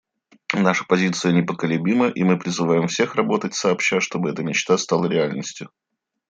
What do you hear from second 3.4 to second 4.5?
сообща, чтобы эта